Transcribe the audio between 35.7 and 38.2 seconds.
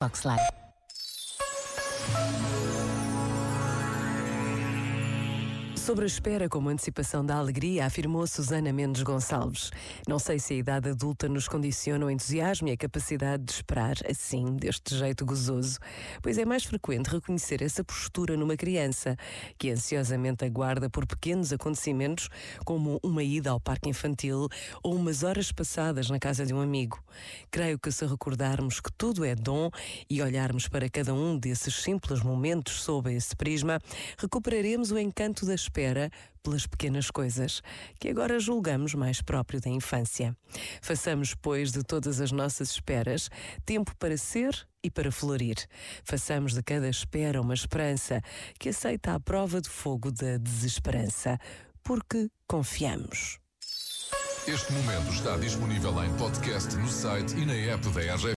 espera pelas pequenas coisas, que